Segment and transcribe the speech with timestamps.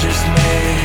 [0.00, 0.77] just made.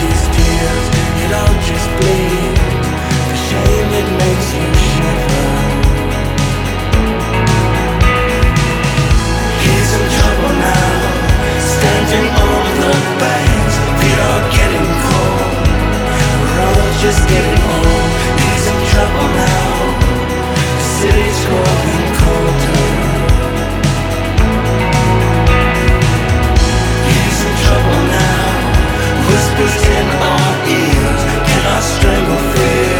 [0.00, 0.86] These tears.
[1.22, 2.60] It all just bleeds.
[3.30, 3.90] The shame
[4.22, 5.46] makes you shiver.
[9.62, 10.90] He's in trouble now.
[11.74, 13.74] Standing on the banks.
[13.98, 15.52] Feet are getting cold.
[16.40, 18.10] We're all just getting old.
[18.42, 19.66] He's in trouble now.
[20.78, 22.11] The city's growing
[29.62, 31.22] Whispers in our ears.
[31.46, 32.98] Cannot strangle fear.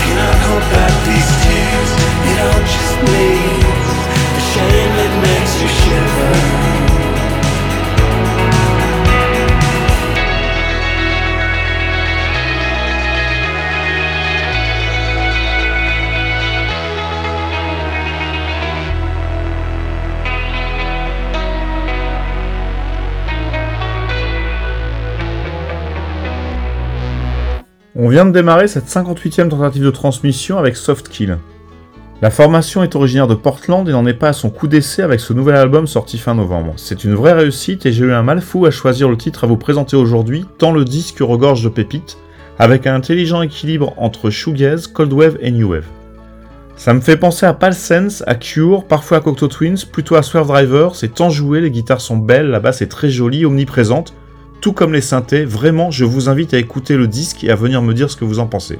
[0.00, 1.90] Cannot hold back these tears.
[2.30, 4.00] It all just bleeds.
[4.36, 6.45] The shame it makes you shiver.
[28.06, 31.38] On vient de démarrer cette 58e tentative de transmission avec Softkill.
[32.22, 35.18] La formation est originaire de Portland et n'en est pas à son coup d'essai avec
[35.18, 36.74] ce nouvel album sorti fin novembre.
[36.76, 39.48] C'est une vraie réussite et j'ai eu un mal fou à choisir le titre à
[39.48, 42.16] vous présenter aujourd'hui, tant le disque regorge de pépites,
[42.60, 45.86] avec un intelligent équilibre entre shoegaze, cold wave et new wave.
[46.76, 50.46] Ça me fait penser à Palsense, à Cure, parfois à Cocteau Twins, plutôt à Swerve
[50.46, 54.14] Driver, c'est enjoué, les guitares sont belles, la basse est très jolie, omniprésente,
[54.60, 57.82] tout comme les synthés, vraiment je vous invite à écouter le disque et à venir
[57.82, 58.78] me dire ce que vous en pensez.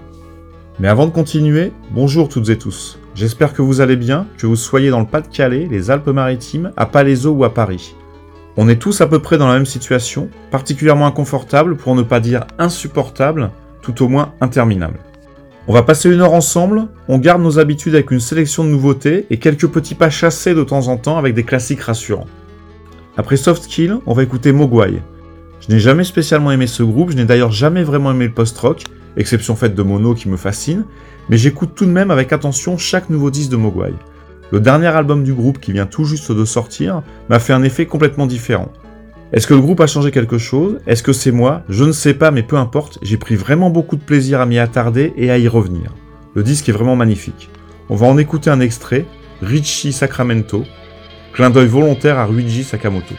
[0.78, 2.98] Mais avant de continuer, bonjour toutes et tous.
[3.14, 7.32] J'espère que vous allez bien, que vous soyez dans le Pas-de-Calais, les Alpes-Maritimes, à Palaiseau
[7.32, 7.94] ou à Paris.
[8.58, 12.20] On est tous à peu près dans la même situation, particulièrement inconfortable pour ne pas
[12.20, 13.50] dire insupportable,
[13.82, 14.98] tout au moins interminable.
[15.68, 19.26] On va passer une heure ensemble, on garde nos habitudes avec une sélection de nouveautés
[19.30, 22.28] et quelques petits pas chassés de temps en temps avec des classiques rassurants.
[23.16, 25.00] Après Softkill, on va écouter Mogwai.
[25.60, 28.84] Je n'ai jamais spécialement aimé ce groupe, je n'ai d'ailleurs jamais vraiment aimé le post-rock,
[29.16, 30.84] exception faite de Mono qui me fascine,
[31.28, 33.94] mais j'écoute tout de même avec attention chaque nouveau disque de Mogwai.
[34.52, 37.86] Le dernier album du groupe qui vient tout juste de sortir m'a fait un effet
[37.86, 38.70] complètement différent.
[39.32, 40.78] Est-ce que le groupe a changé quelque chose?
[40.86, 41.62] Est-ce que c'est moi?
[41.68, 44.60] Je ne sais pas, mais peu importe, j'ai pris vraiment beaucoup de plaisir à m'y
[44.60, 45.92] attarder et à y revenir.
[46.34, 47.50] Le disque est vraiment magnifique.
[47.88, 49.04] On va en écouter un extrait,
[49.42, 50.64] Richie Sacramento,
[51.32, 53.14] clin d'œil volontaire à Ruiji Sakamoto.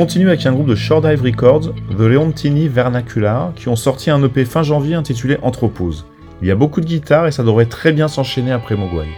[0.00, 4.24] Continue avec un groupe de Short Dive Records, The Leontini Vernacular, qui ont sorti un
[4.24, 6.06] EP fin janvier intitulé Anthropose.
[6.40, 9.08] Il y a beaucoup de guitares et ça devrait très bien s'enchaîner après Mogwai.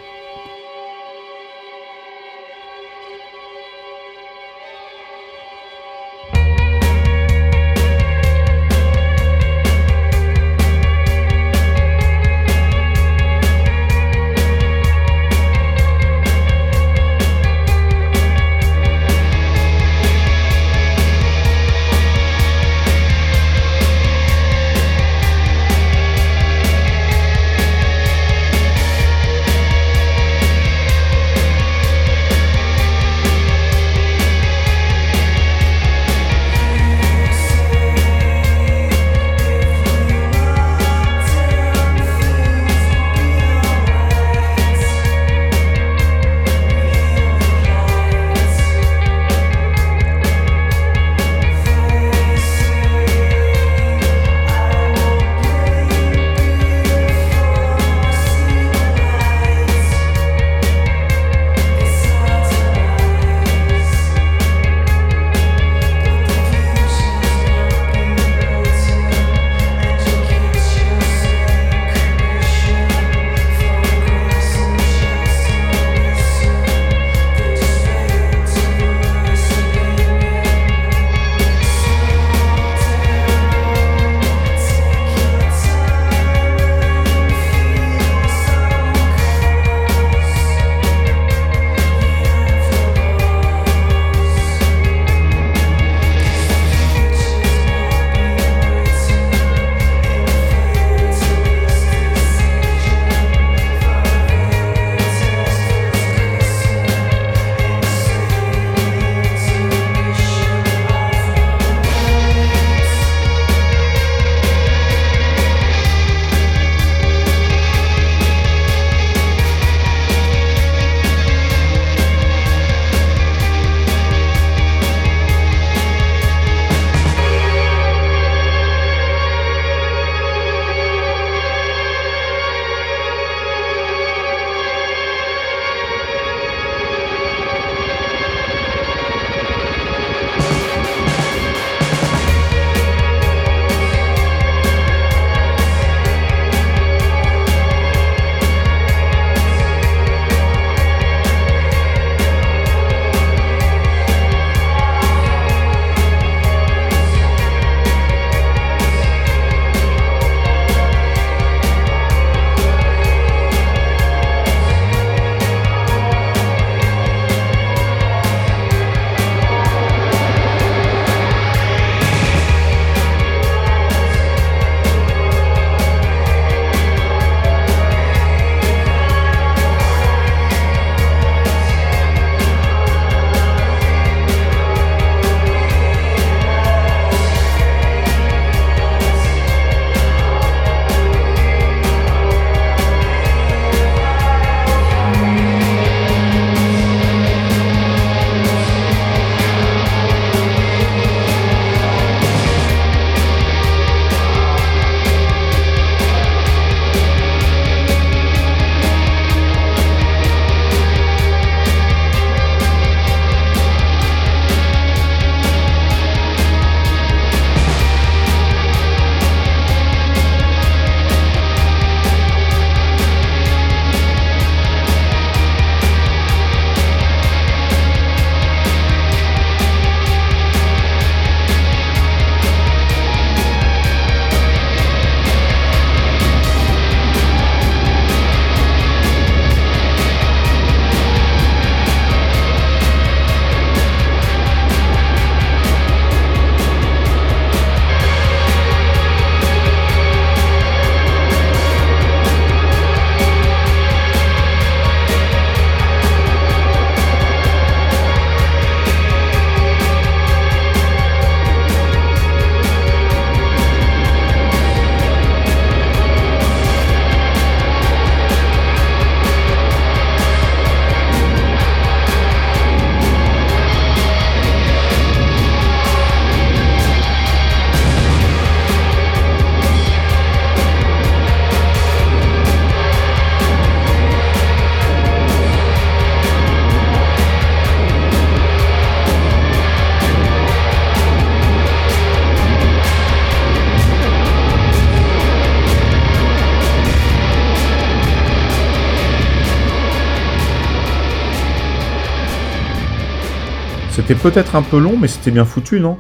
[304.15, 305.97] Peut-être un peu long, mais c'était bien foutu, non?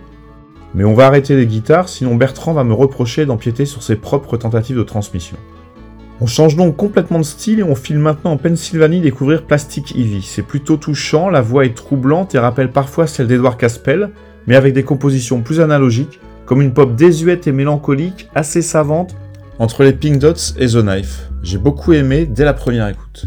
[0.75, 4.37] Mais on va arrêter les guitares, sinon Bertrand va me reprocher d'empiéter sur ses propres
[4.37, 5.37] tentatives de transmission.
[6.21, 10.23] On change donc complètement de style et on file maintenant en Pennsylvanie découvrir Plastic Heavy.
[10.23, 14.11] C'est plutôt touchant, la voix est troublante et rappelle parfois celle d'Edward Caspel,
[14.47, 19.17] mais avec des compositions plus analogiques, comme une pop désuète et mélancolique, assez savante,
[19.59, 21.29] entre les Pink Dots et The Knife.
[21.43, 23.27] J'ai beaucoup aimé dès la première écoute.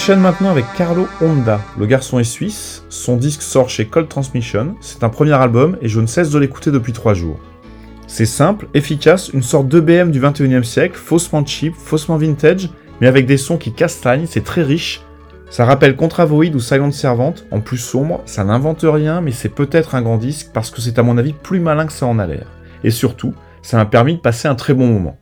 [0.00, 1.60] Enchaîne maintenant avec Carlo Honda.
[1.78, 5.88] Le garçon est suisse, son disque sort chez Cold Transmission, c'est un premier album et
[5.88, 7.38] je ne cesse de l'écouter depuis 3 jours.
[8.06, 12.70] C'est simple, efficace, une sorte d'EBM du 21e siècle, faussement cheap, faussement vintage,
[13.02, 15.02] mais avec des sons qui castagnent, c'est très riche.
[15.50, 19.94] Ça rappelle Contravoid ou Silent Servante, en plus sombre, ça n'invente rien, mais c'est peut-être
[19.94, 22.26] un grand disque parce que c'est à mon avis plus malin que ça en a
[22.26, 22.46] l'air.
[22.84, 25.18] Et surtout, ça m'a permis de passer un très bon moment.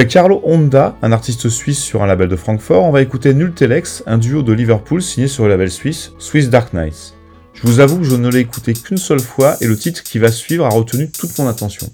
[0.00, 4.02] Après Carlo Honda, un artiste suisse sur un label de Francfort, on va écouter Nultelex,
[4.06, 7.12] un duo de Liverpool signé sur le label suisse Swiss Dark Knights.
[7.52, 10.18] Je vous avoue que je ne l'ai écouté qu'une seule fois et le titre qui
[10.18, 11.86] va suivre a retenu toute mon attention.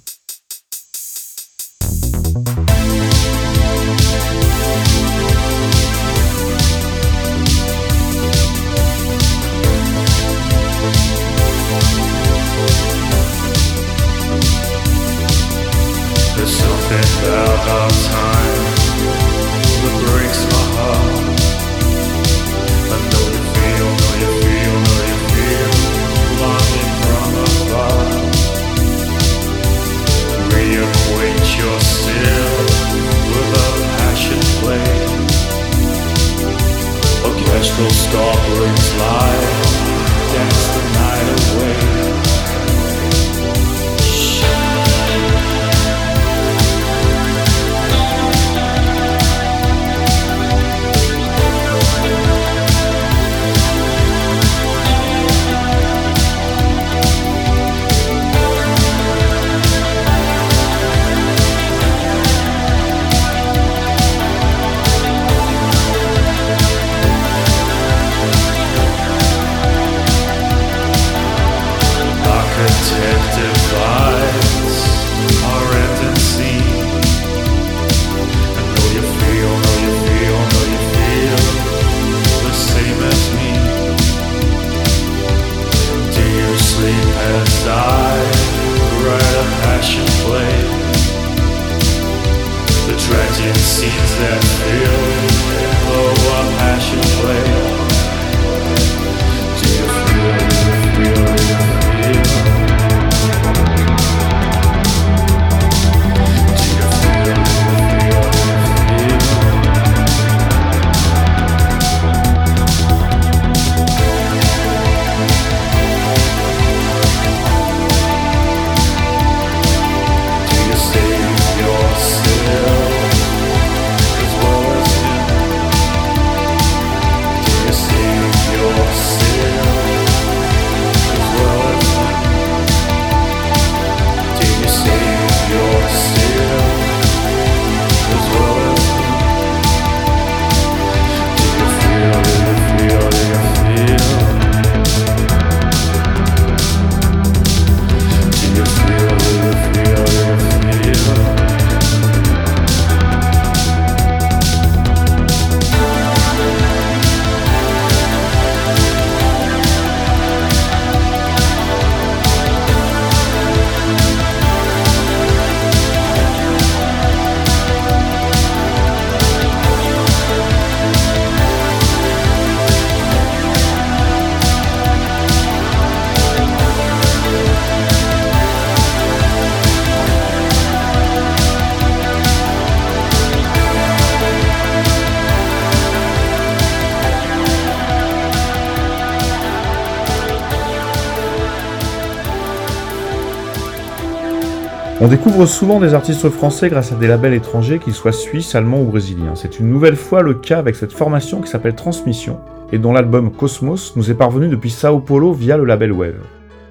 [195.06, 198.80] On découvre souvent des artistes français grâce à des labels étrangers, qu'ils soient suisses, allemands
[198.80, 199.36] ou brésiliens.
[199.36, 202.40] C'est une nouvelle fois le cas avec cette formation qui s'appelle Transmission,
[202.72, 206.24] et dont l'album Cosmos nous est parvenu depuis Sao Paulo via le label Wave.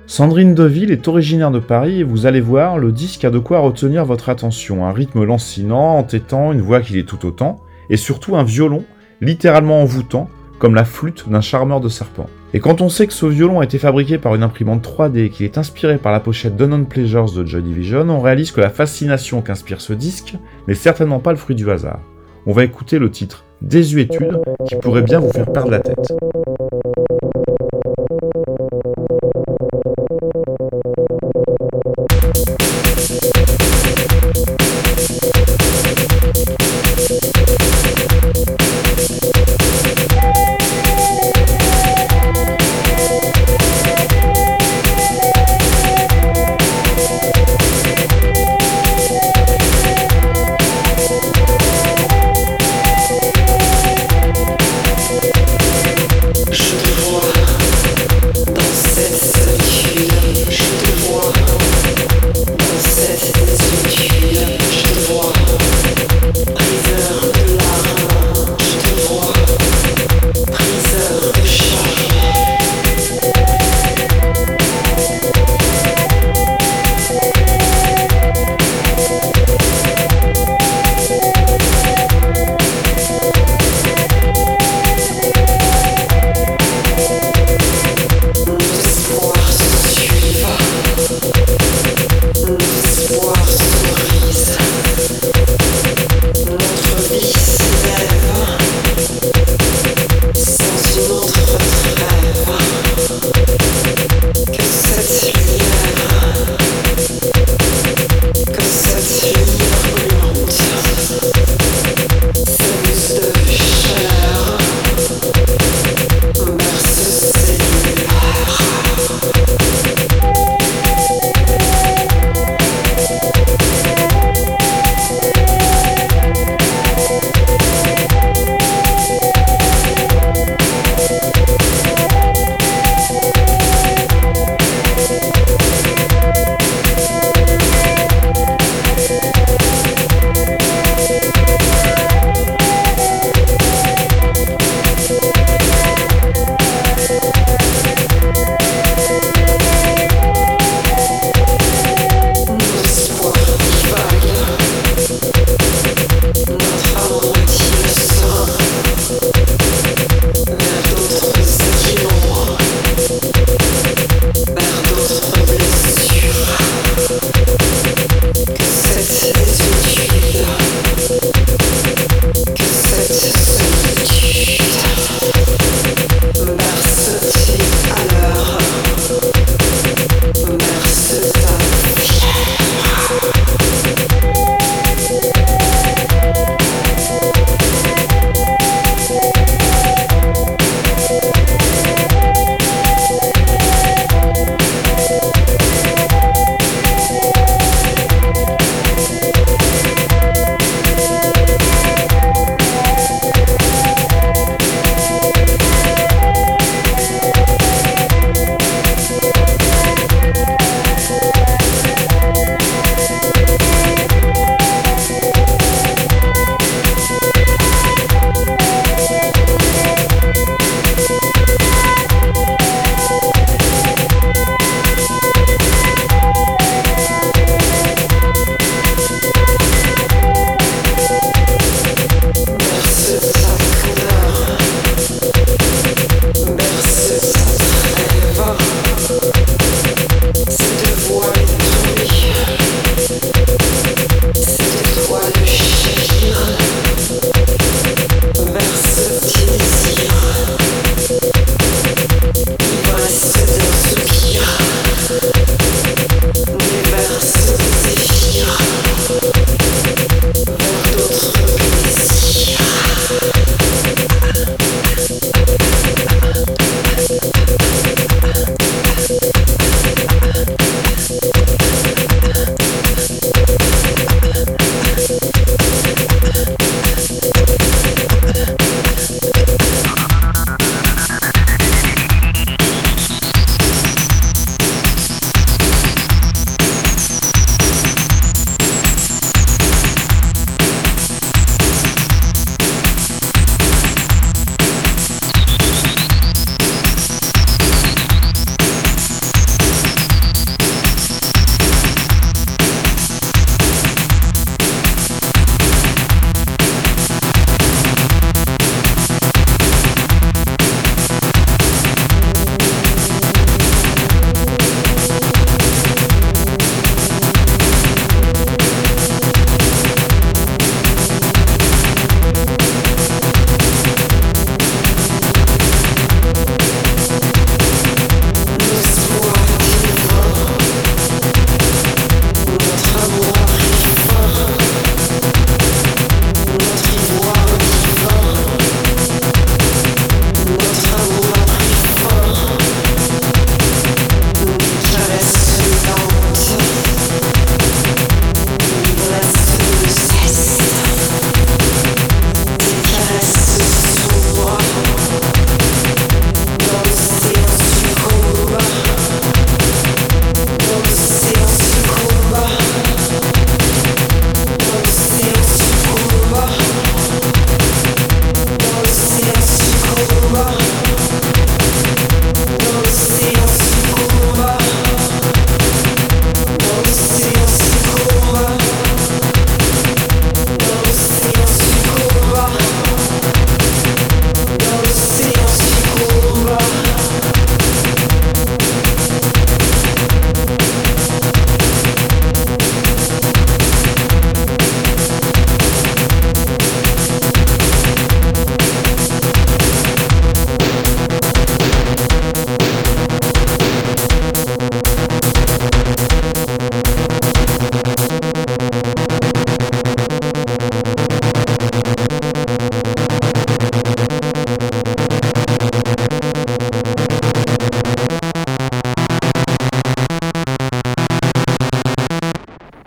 [0.05, 3.59] Sandrine Deville est originaire de Paris et vous allez voir, le disque a de quoi
[3.59, 4.85] retenir votre attention.
[4.85, 8.83] Un rythme lancinant, entêtant, une voix qui est tout autant, et surtout un violon,
[9.21, 12.27] littéralement envoûtant, comme la flûte d'un charmeur de serpent.
[12.55, 15.43] Et quand on sait que ce violon a été fabriqué par une imprimante 3D et
[15.43, 19.41] est inspiré par la pochette d'Unknown Pleasures de Joy Division, on réalise que la fascination
[19.41, 21.99] qu'inspire ce disque n'est certainement pas le fruit du hasard.
[22.45, 24.39] On va écouter le titre Désuétude
[24.69, 26.13] qui pourrait bien vous faire perdre la tête.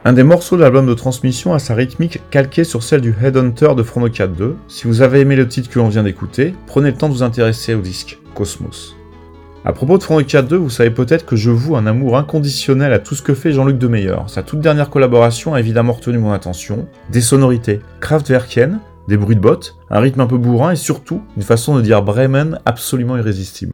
[0.08, 3.74] Un des morceaux de l'album de transmission a sa rythmique calquée sur celle du Headhunter
[3.76, 4.56] de 4 2.
[4.66, 7.22] Si vous avez aimé le titre que l'on vient d'écouter, prenez le temps de vous
[7.22, 8.96] intéresser au disque Cosmos.
[9.66, 13.00] À propos de 4 2, vous savez peut-être que je voue un amour inconditionnel à
[13.00, 14.16] tout ce que fait Jean-Luc Demeyer.
[14.28, 16.88] Sa toute dernière collaboration a évidemment retenu mon attention.
[17.10, 21.42] Des sonorités Kraftwerkiennes, des bruits de bottes, un rythme un peu bourrin et surtout une
[21.42, 23.72] façon de dire Bremen absolument irrésistible.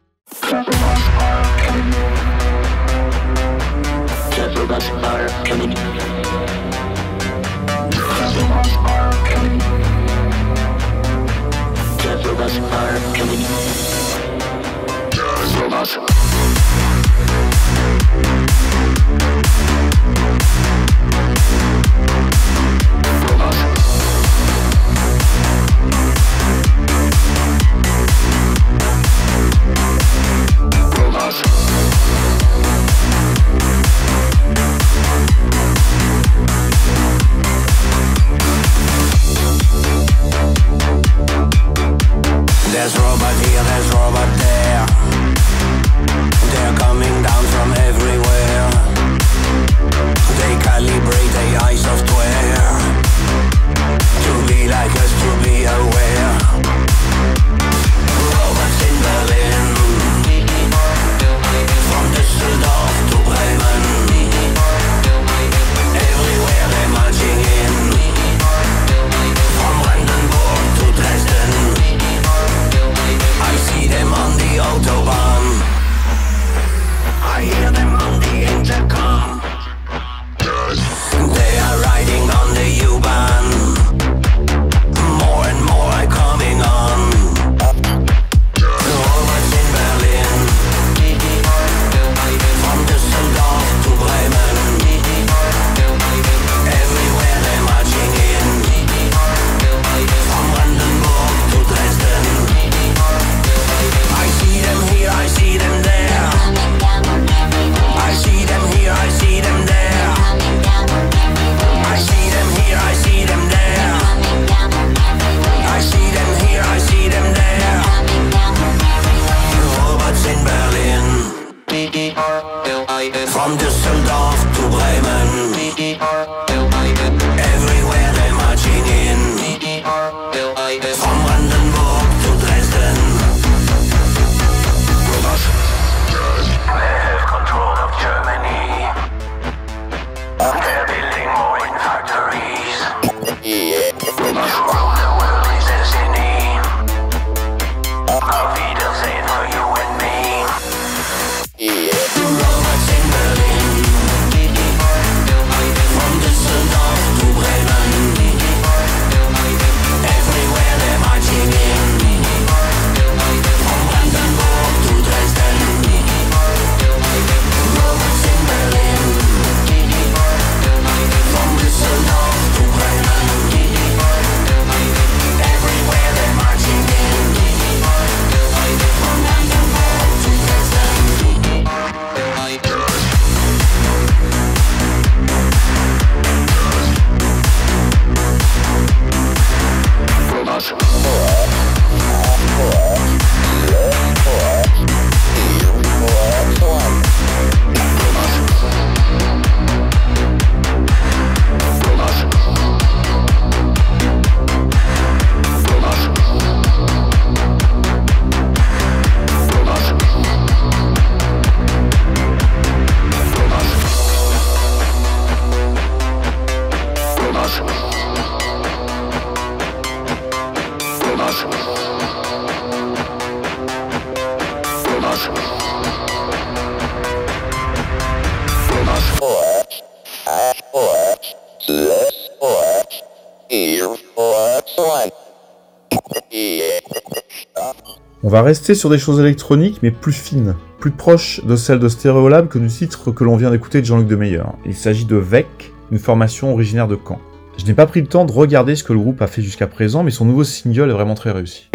[238.45, 242.59] Rester sur des choses électroniques mais plus fines, plus proches de celles de Stereolab que
[242.59, 244.43] du titre que l'on vient d'écouter de Jean-Luc Demeyer.
[244.67, 247.19] Il s'agit de VEC, une formation originaire de Caen.
[247.57, 249.65] Je n'ai pas pris le temps de regarder ce que le groupe a fait jusqu'à
[249.65, 251.69] présent, mais son nouveau single est vraiment très réussi.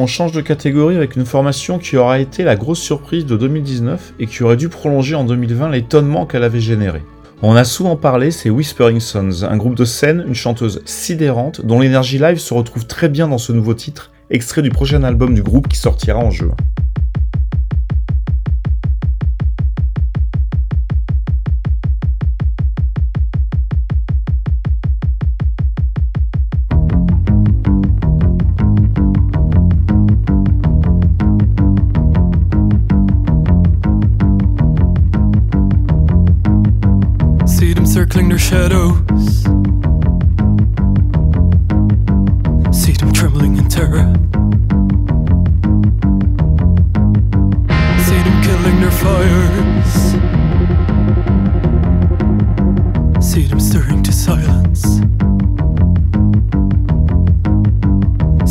[0.00, 4.14] On change de catégorie avec une formation qui aura été la grosse surprise de 2019
[4.18, 7.02] et qui aurait dû prolonger en 2020 l'étonnement qu'elle avait généré.
[7.42, 11.80] On a souvent parlé, c'est Whispering Sons, un groupe de scène, une chanteuse sidérante, dont
[11.80, 15.42] l'énergie live se retrouve très bien dans ce nouveau titre, extrait du prochain album du
[15.42, 16.56] groupe qui sortira en juin.
[38.60, 39.42] Shadows.
[42.78, 44.06] See them trembling in terror.
[48.06, 49.92] See them killing their fires.
[53.30, 54.82] See them stirring to silence.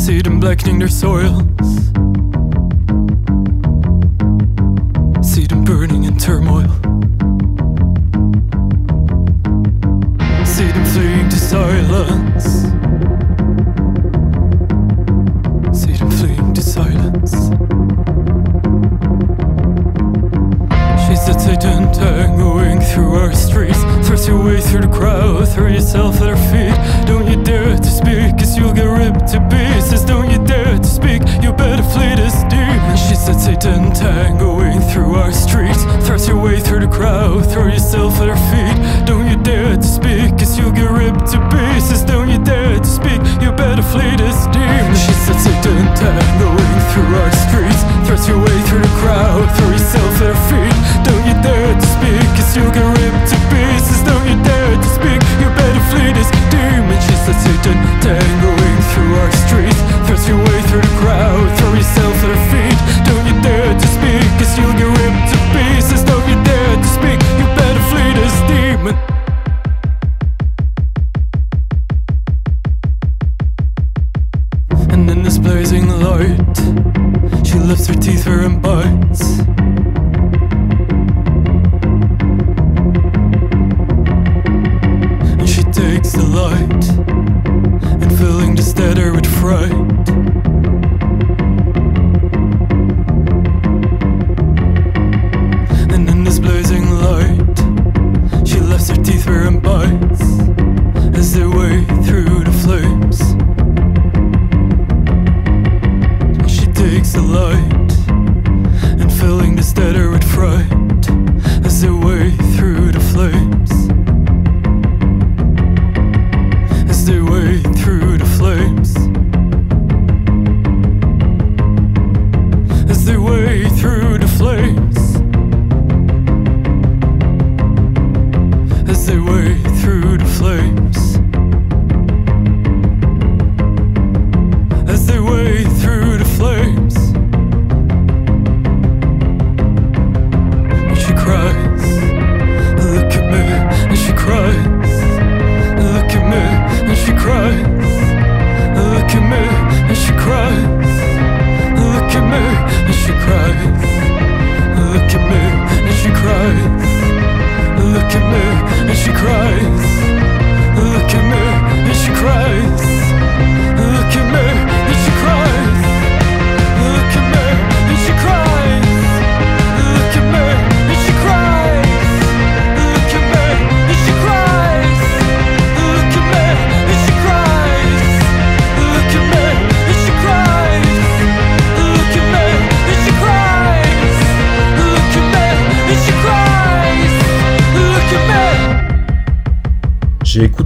[0.04, 1.69] See them blackening their soils.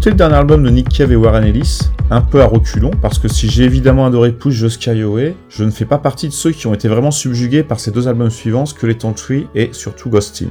[0.04, 1.78] Écouté le dernier album de Nick Cave et Warren Ellis,
[2.10, 5.70] un peu à reculons, parce que si j'ai évidemment adoré Push Just Away, je ne
[5.70, 8.66] fais pas partie de ceux qui ont été vraiment subjugués par ces deux albums suivants,
[8.66, 10.48] Skeleton Tree et surtout Ghostin.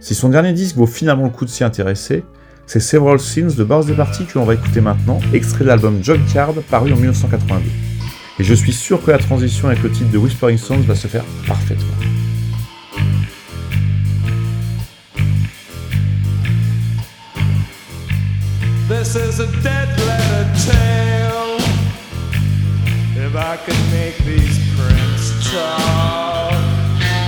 [0.00, 2.24] Si son dernier disque vaut finalement le coup de s'y intéresser,
[2.64, 6.54] c'est Several Sins de Birthday Party que l'on va écouter maintenant, extrait de l'album Junkyard
[6.70, 7.62] paru en 1982.
[8.40, 11.08] Et je suis sûr que la transition avec le titre de Whispering Songs va se
[11.08, 12.03] faire parfaitement.
[19.04, 21.56] This is a dead letter tale.
[23.14, 26.56] If I could make these prints talk,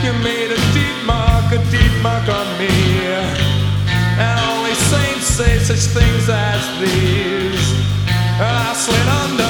[0.03, 2.72] you made a deep mark, a deep mark on me.
[4.24, 7.68] And only saints say such things as these.
[8.41, 9.45] And I slid under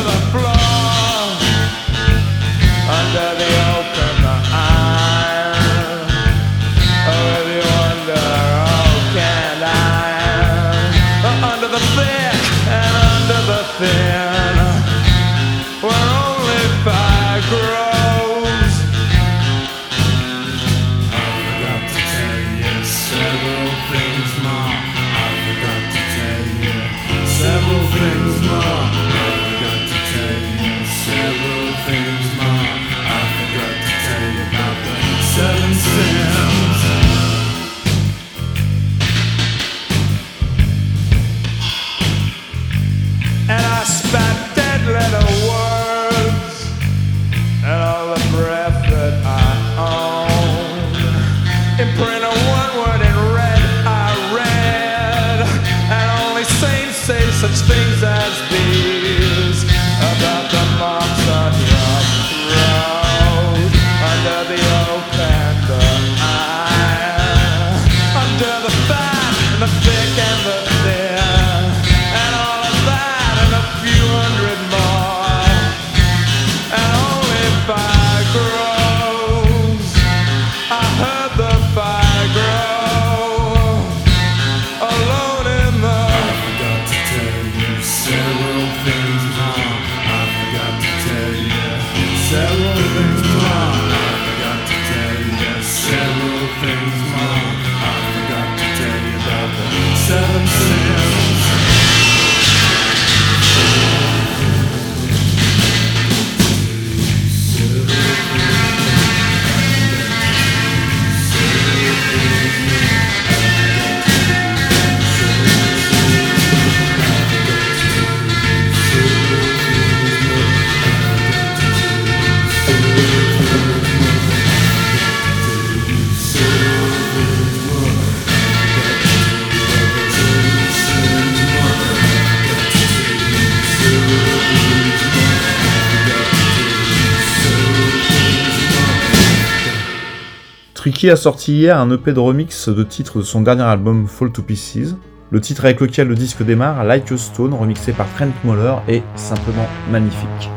[140.96, 144.32] Nicky a sorti hier un EP de remix de titre de son dernier album Fall
[144.32, 144.96] to Pieces,
[145.30, 149.02] le titre avec lequel le disque démarre, Like a Stone, remixé par Trent Moller, est
[149.14, 150.48] simplement magnifique.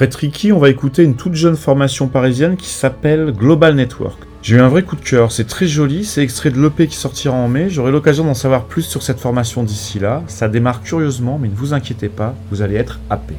[0.00, 4.18] Après Tricky, on va écouter une toute jeune formation parisienne qui s'appelle Global Network.
[4.40, 6.96] J'ai eu un vrai coup de cœur, c'est très joli, c'est extrait de l'EP qui
[6.96, 10.80] sortira en mai, j'aurai l'occasion d'en savoir plus sur cette formation d'ici là, ça démarre
[10.80, 13.34] curieusement mais ne vous inquiétez pas, vous allez être happé.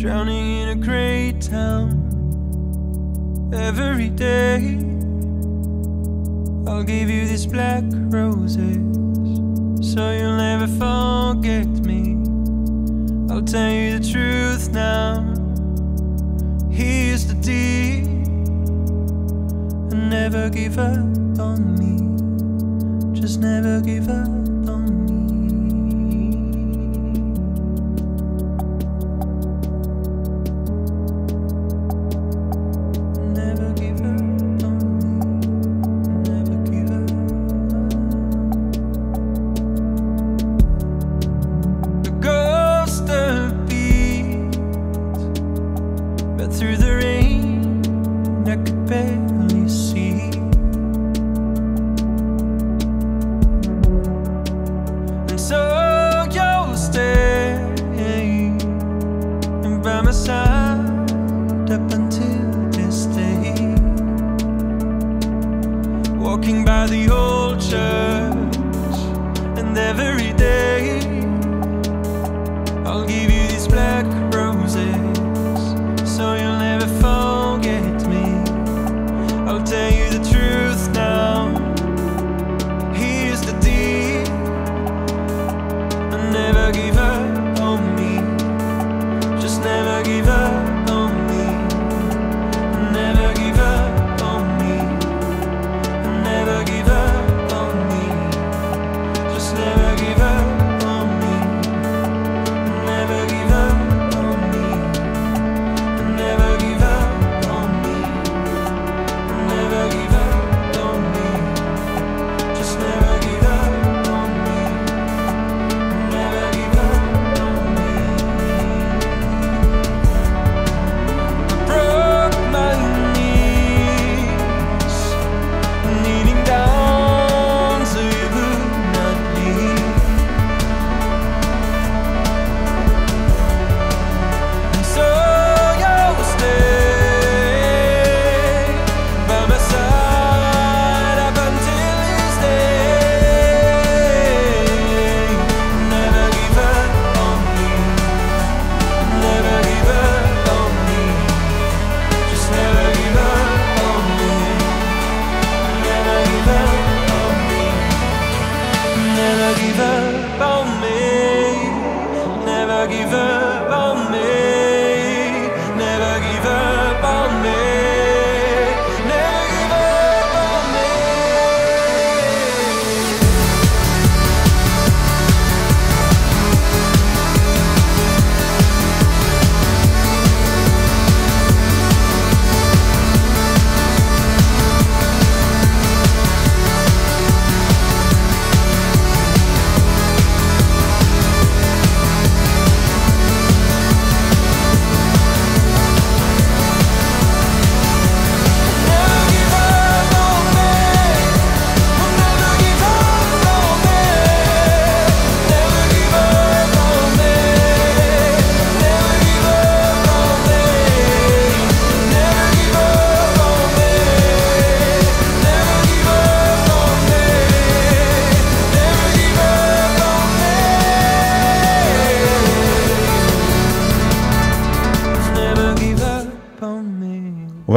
[0.00, 1.90] Drowning in a great town
[3.52, 4.78] every day.
[6.70, 8.76] I'll give you these black roses
[9.92, 12.14] so you'll never forget me.
[13.28, 15.34] I'll tell you the truth now.
[16.70, 18.06] Here's the deal
[19.90, 23.20] and never give up on me.
[23.20, 24.37] Just never give up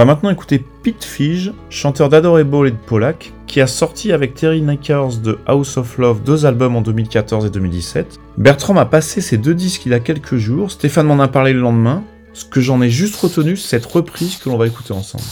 [0.02, 4.64] va maintenant écouter Pete Fige, chanteur d'Adorable et de Polak, qui a sorti avec Terry
[4.64, 8.20] Nickers de House of Love deux albums en 2014 et 2017.
[8.39, 11.54] Bertrand a passé ces deux disques il y a quelques jours, Stéphane m'en a parlé
[11.54, 12.04] le lendemain.
[12.34, 15.24] Ce que j'en ai juste retenu, c'est cette reprise que l'on va écouter ensemble.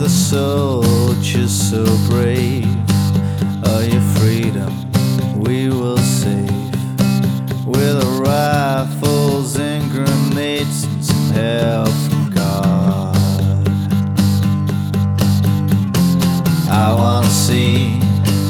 [0.00, 2.64] the soldiers so brave.
[3.66, 4.72] Are your freedom
[5.38, 6.48] we will save
[7.66, 13.68] with our rifles and grenades and some help from God.
[16.70, 18.00] I wanna see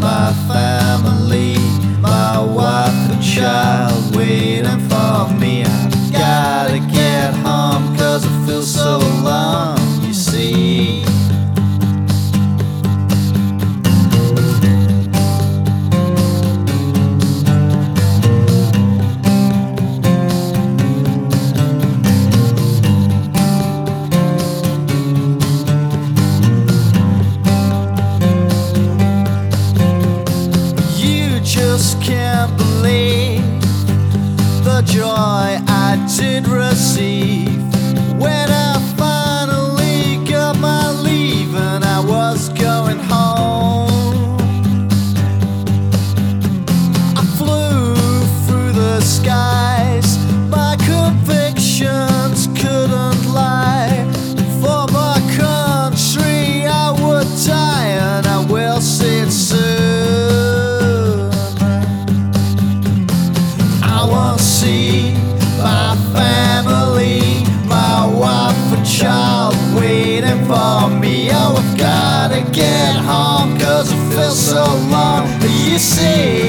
[0.00, 1.56] my family,
[1.98, 5.64] my wife and child waiting for me.
[5.64, 9.79] I gotta get home cause I feel so alone.
[36.42, 37.49] did receive.
[75.90, 76.39] você.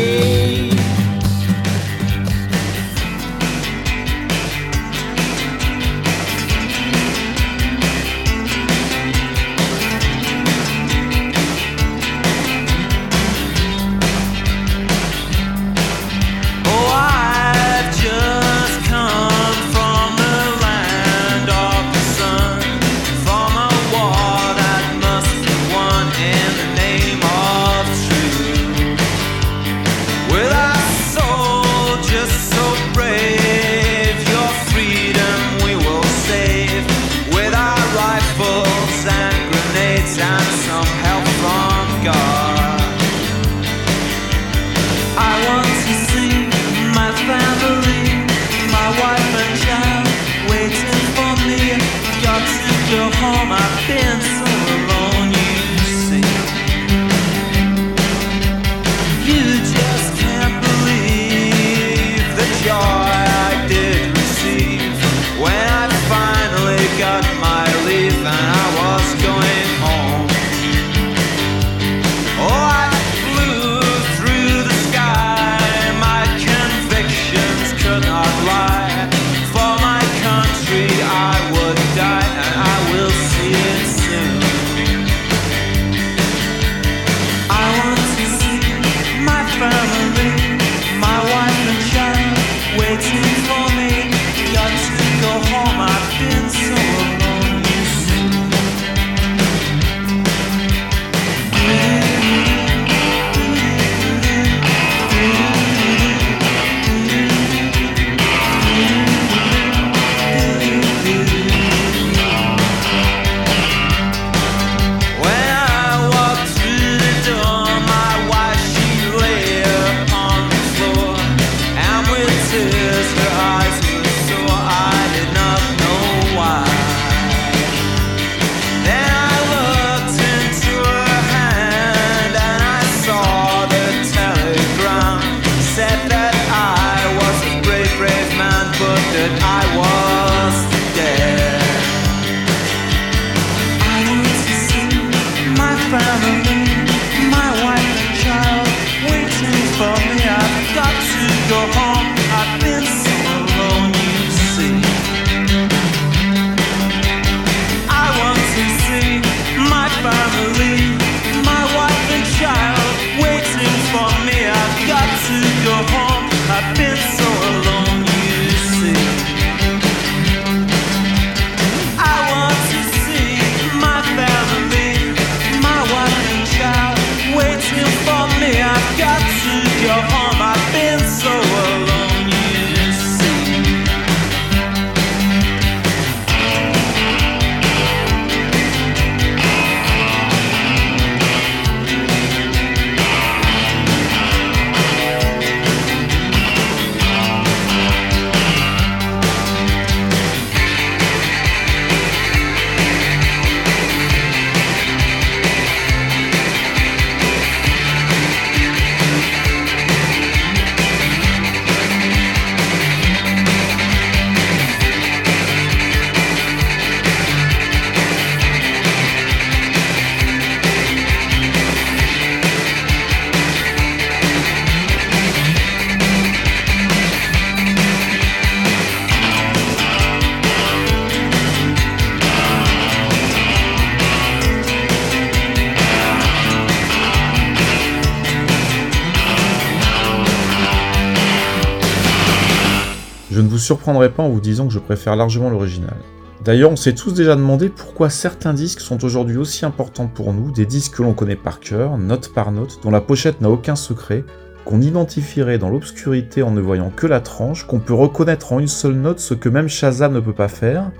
[243.72, 245.96] Surprendrai pas en vous disant que je préfère largement l'original.
[246.44, 250.52] D'ailleurs, on s'est tous déjà demandé pourquoi certains disques sont aujourd'hui aussi importants pour nous,
[250.52, 253.78] des disques que l'on connaît par cœur, note par note, dont la pochette n'a aucun
[253.78, 254.26] secret,
[254.66, 258.68] qu'on identifierait dans l'obscurité en ne voyant que la tranche, qu'on peut reconnaître en une
[258.68, 260.92] seule note ce que même Shazam ne peut pas faire,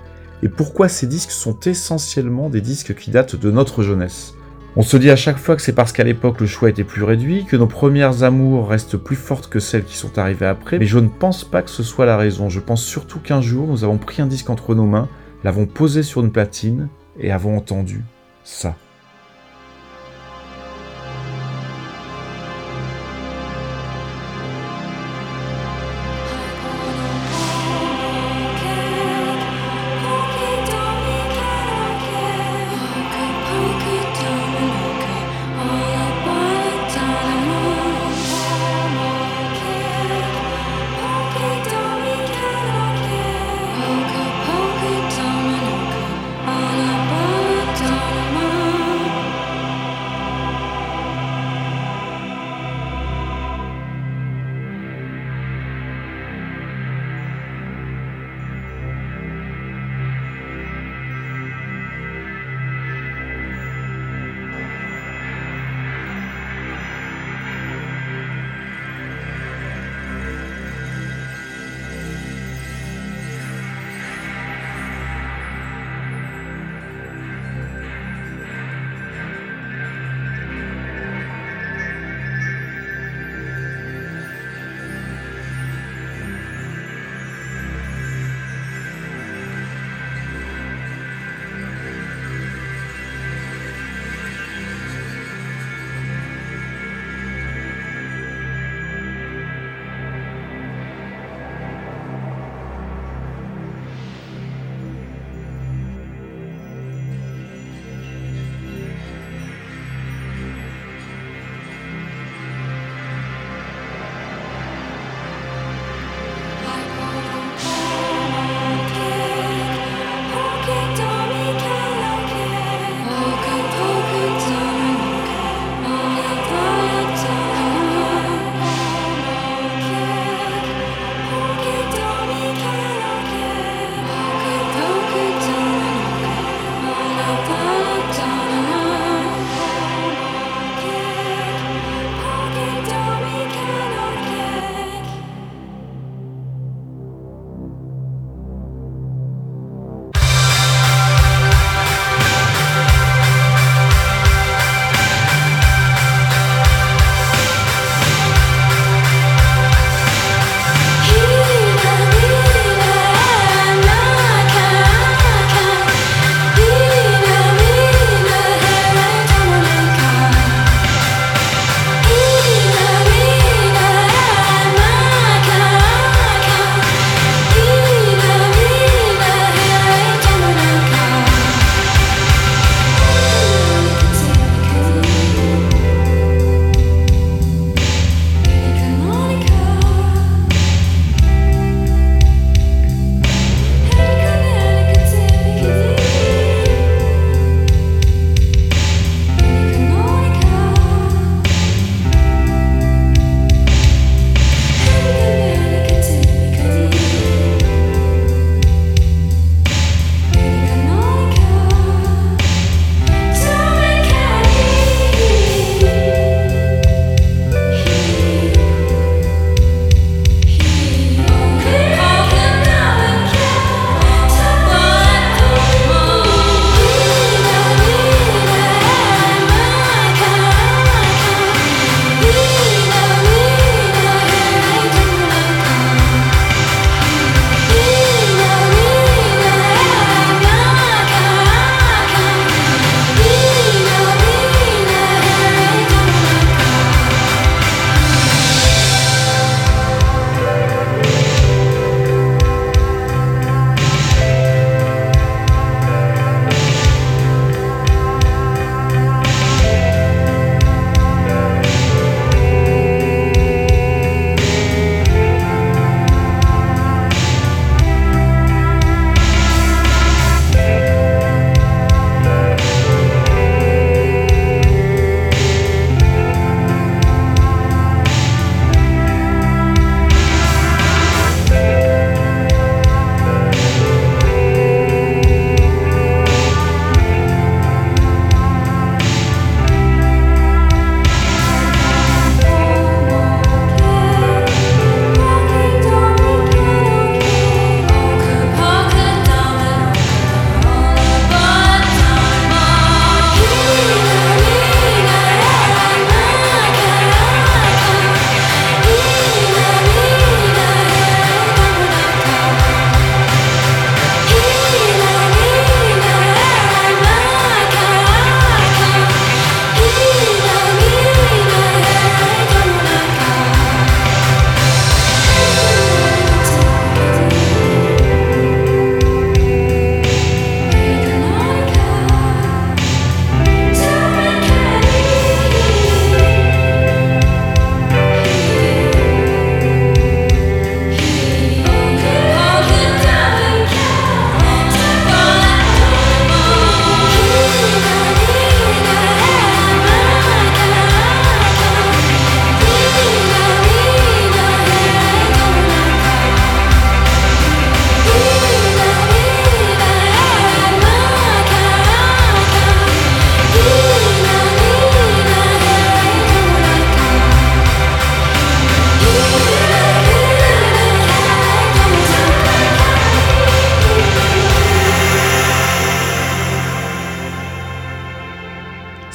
[0.42, 4.32] et pourquoi ces disques sont essentiellement des disques qui datent de notre jeunesse.
[4.74, 7.02] On se dit à chaque fois que c'est parce qu'à l'époque le choix était plus
[7.02, 10.86] réduit, que nos premières amours restent plus fortes que celles qui sont arrivées après, mais
[10.86, 12.48] je ne pense pas que ce soit la raison.
[12.48, 15.08] Je pense surtout qu'un jour nous avons pris un disque entre nos mains,
[15.44, 16.88] l'avons posé sur une platine
[17.20, 18.02] et avons entendu
[18.44, 18.74] ça.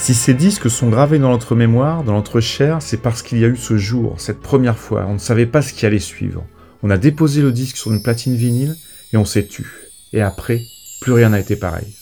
[0.07, 3.43] Si ces disques sont gravés dans notre mémoire, dans notre chair, c'est parce qu'il y
[3.43, 5.05] a eu ce jour, cette première fois.
[5.05, 6.45] On ne savait pas ce qui allait suivre.
[6.81, 8.77] On a déposé le disque sur une platine vinyle
[9.11, 9.67] et on s'est tu.
[10.13, 10.61] Et après,
[11.01, 11.96] plus rien n'a été pareil.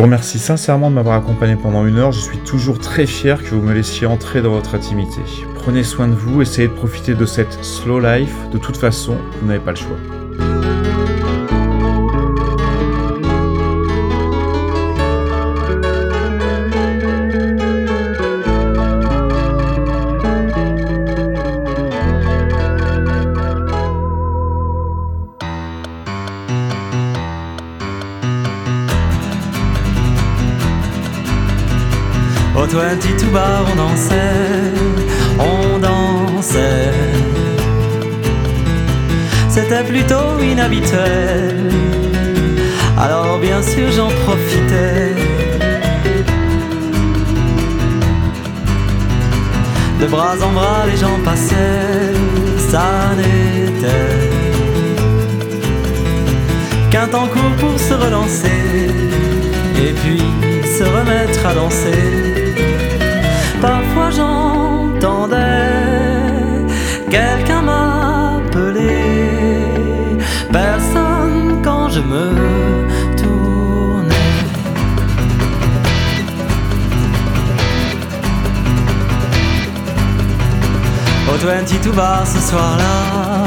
[0.00, 3.50] Vous remercie sincèrement de m'avoir accompagné pendant une heure, je suis toujours très fier que
[3.50, 5.20] vous me laissiez entrer dans votre intimité.
[5.54, 9.46] Prenez soin de vous, essayez de profiter de cette slow life, de toute façon, vous
[9.46, 10.19] n'avez pas le choix.
[32.72, 34.14] Au 22 bar on dansait,
[35.40, 36.92] on dansait.
[39.48, 41.68] C'était plutôt inhabituel.
[42.96, 45.16] Alors bien sûr j'en profitais.
[50.00, 52.14] De bras en bras les gens passaient,
[52.70, 54.30] ça n'était
[56.92, 58.90] qu'un temps court pour se relancer
[59.76, 60.22] et puis
[60.78, 62.39] se remettre à danser.
[67.10, 68.98] Quelqu'un m'appeler,
[70.52, 72.86] personne quand je me
[73.16, 74.14] tournais.
[81.28, 83.46] Au 22 bar ce soir-là,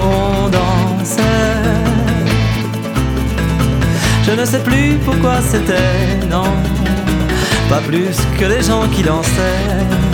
[0.00, 1.22] on dansait.
[4.24, 6.54] Je ne sais plus pourquoi c'était, non,
[7.68, 10.11] pas plus que les gens qui dansaient.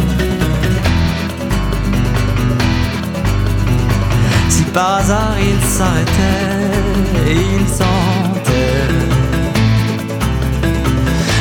[4.78, 8.94] Par hasard ils s'arrêtaient et ils sentaient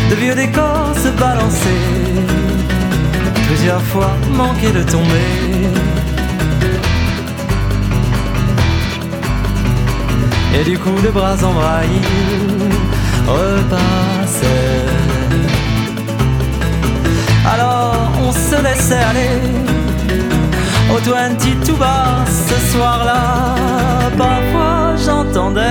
[0.10, 1.84] de vieux décors se balancer,
[3.48, 5.34] plusieurs fois manquer de tomber.
[10.58, 14.86] Et du coup de bras en bras ils repassaient.
[17.54, 19.77] Alors on se laissait aller
[20.90, 23.56] Au 22 bar ce soir-là
[24.18, 25.62] Parfois j'entendais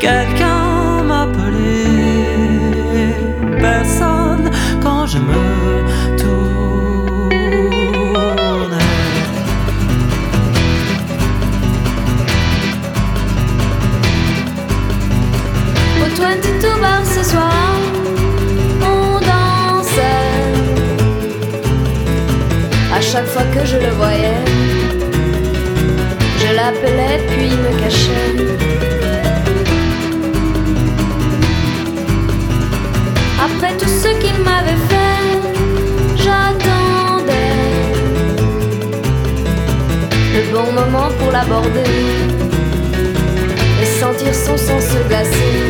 [0.00, 0.47] Quelqu'un
[23.12, 24.44] chaque fois que je le voyais,
[26.40, 28.36] je l'appelais puis me cachais.
[33.46, 35.24] Après tout ce qu'il m'avait fait,
[36.16, 37.54] j'attendais
[40.34, 41.94] le bon moment pour l'aborder
[43.80, 45.67] et sentir son sang se glacer.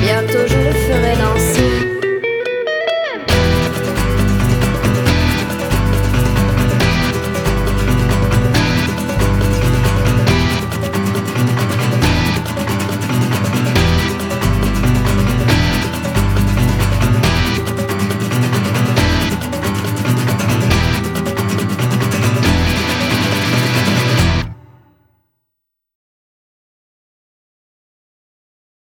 [0.00, 2.03] Bientôt je le ferai danser.